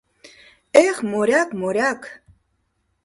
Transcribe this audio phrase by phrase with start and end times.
[0.85, 2.01] —Эх, моряк, моряк!